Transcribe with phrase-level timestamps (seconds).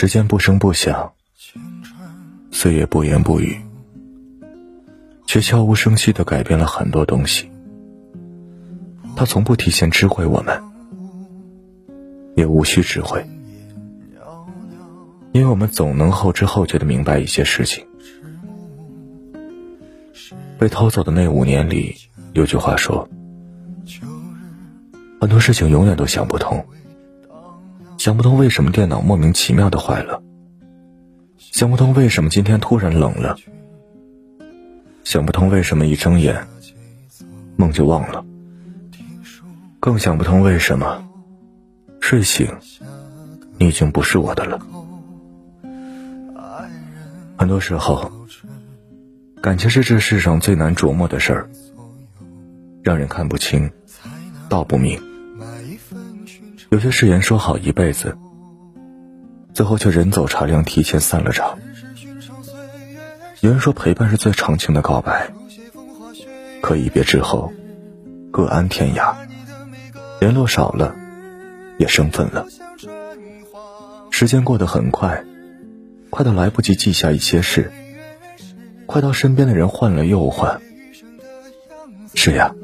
[0.00, 1.12] 时间不声不响，
[2.50, 3.60] 岁月不言不语，
[5.26, 7.50] 却悄无声息的改变了很多东西。
[9.14, 10.58] 它从不提前知会我们，
[12.34, 13.22] 也无需知会，
[15.32, 17.86] 因为我们总能后知后觉的明白一些事情。
[20.58, 21.94] 被偷走的那五年里，
[22.32, 23.06] 有句话说：
[25.20, 26.64] 很多事情永远都想不通。
[28.00, 30.22] 想不通为什么电脑莫名其妙的坏了，
[31.36, 33.36] 想不通为什么今天突然冷了，
[35.04, 36.46] 想不通为什么一睁眼
[37.56, 38.24] 梦就忘了，
[39.80, 41.06] 更想不通为什么
[42.00, 42.50] 睡醒
[43.58, 44.58] 你已经不是我的了。
[47.36, 48.10] 很多时候，
[49.42, 51.50] 感情是这世上最难琢磨的事儿，
[52.82, 53.70] 让人看不清，
[54.48, 54.98] 道不明。
[56.70, 58.16] 有些誓言说好一辈子，
[59.52, 61.58] 最后却人走茶凉，提前散了场。
[63.40, 65.32] 有人说陪伴是最长情的告白，
[66.62, 67.52] 可一别之后，
[68.30, 69.14] 各安天涯，
[70.20, 70.94] 联络少了，
[71.76, 72.46] 也生分了。
[74.10, 75.24] 时间过得很快，
[76.08, 77.72] 快到来不及记下一些事，
[78.86, 80.60] 快到身边的人换了又换。
[82.14, 82.54] 是呀，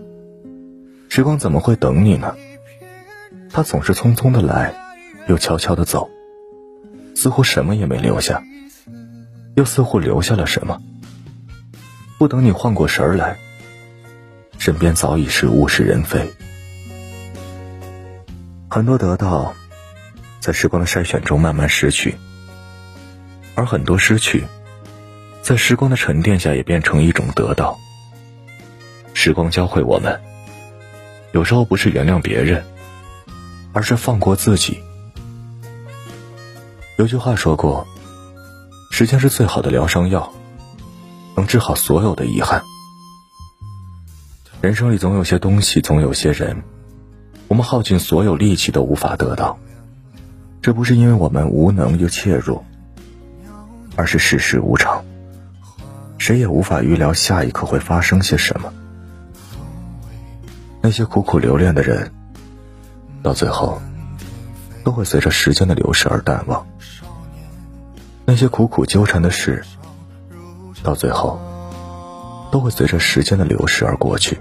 [1.09, 2.37] 时光怎么会等你呢？
[3.57, 4.75] 他总是匆匆的来，
[5.29, 6.11] 又悄悄的走，
[7.15, 8.45] 似乎什么也没留下，
[9.55, 10.79] 又似乎留下了什么。
[12.19, 13.39] 不等你缓过神来，
[14.59, 16.31] 身边早已是物是人非。
[18.69, 19.55] 很多得到，
[20.39, 22.15] 在时光的筛选中慢慢失去，
[23.55, 24.45] 而很多失去，
[25.41, 27.79] 在时光的沉淀下也变成一种得到。
[29.15, 30.21] 时光教会我们，
[31.33, 32.63] 有时候不是原谅别人。
[33.77, 34.79] 而是放过自己。
[36.97, 37.87] 有句话说过
[38.91, 40.33] ：“时间是最好的疗伤药，
[41.37, 42.63] 能治好所有的遗憾。”
[44.63, 46.63] 人生里总有些东西，总有些人，
[47.49, 49.59] 我们耗尽所有力气都无法得到。
[50.63, 52.65] 这不是因为我们无能又怯弱，
[53.95, 55.05] 而是世事无常，
[56.17, 58.73] 谁也无法预料下一刻会发生些什么。
[60.81, 62.11] 那些苦苦留恋的人。
[63.27, 63.83] 到最后，
[64.85, 66.65] 都会随着时间的流逝而淡忘。
[68.25, 69.65] 那些苦苦纠缠的事，
[70.85, 71.41] 到最后，
[72.53, 74.37] 都会随着时间的流逝而过去。《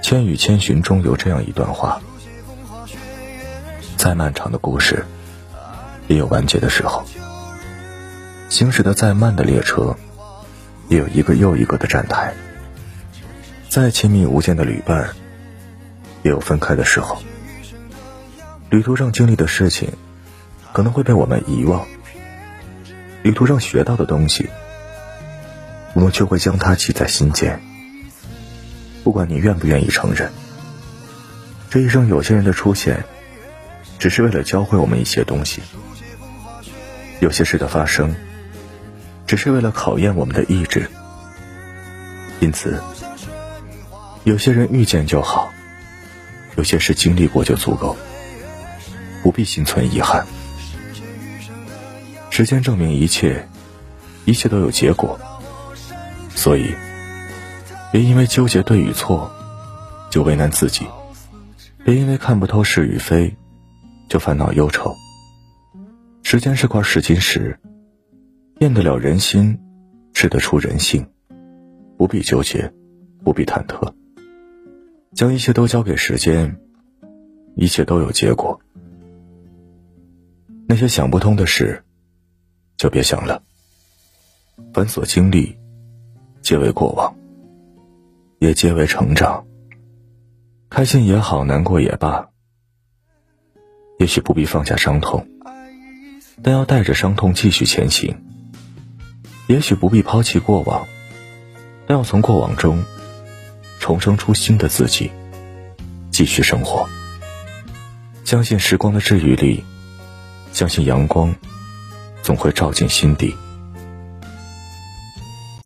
[0.00, 2.00] 千与千寻》中有这样一段话：
[3.98, 5.04] 再漫长的故事，
[6.08, 7.04] 也有完结的时候；
[8.48, 9.94] 行驶的再慢的列车，
[10.88, 12.32] 也有一个又一个的站台；
[13.68, 15.10] 再亲密无间的旅伴。
[16.26, 17.22] 也有分开的时候，
[18.68, 19.92] 旅途上经历的事情，
[20.72, 21.86] 可能会被我们遗忘；
[23.22, 24.50] 旅途上学到的东西，
[25.94, 27.62] 我们却会将它记在心间。
[29.04, 30.32] 不管你愿不愿意承认，
[31.70, 33.04] 这一生有些人的出现，
[34.00, 35.60] 只是为了教会我们一些东西；
[37.20, 38.12] 有些事的发生，
[39.28, 40.90] 只是为了考验我们的意志。
[42.40, 42.82] 因此，
[44.24, 45.52] 有些人遇见就好。
[46.56, 47.96] 有些事经历过就足够，
[49.22, 50.26] 不必心存遗憾。
[52.30, 53.46] 时间证明一切，
[54.24, 55.18] 一切都有结果。
[56.34, 56.74] 所以，
[57.92, 59.30] 别因为纠结对与错，
[60.10, 60.84] 就为难自己；
[61.84, 63.34] 别因为看不透是与非，
[64.08, 64.94] 就烦恼忧愁。
[66.22, 67.58] 时间是块试金石，
[68.60, 69.58] 验得了人心，
[70.12, 71.06] 试得出人性。
[71.96, 72.70] 不必纠结，
[73.24, 73.90] 不必忐忑。
[75.16, 76.60] 将一切都交给时间，
[77.54, 78.60] 一切都有结果。
[80.68, 81.82] 那些想不通的事，
[82.76, 83.42] 就别想了。
[84.74, 85.56] 凡所经历，
[86.42, 87.16] 皆为过往，
[88.40, 89.46] 也皆为成长。
[90.68, 92.28] 开心也好，难过也罢，
[93.98, 95.26] 也许不必放下伤痛，
[96.42, 98.22] 但要带着伤痛继续前行。
[99.46, 100.86] 也许不必抛弃过往，
[101.86, 102.84] 但要从过往中。
[103.86, 105.12] 重生出新的自己，
[106.10, 106.88] 继续生活。
[108.24, 109.62] 相信时光的治愈力，
[110.52, 111.32] 相信阳光
[112.20, 113.32] 总会照进心底。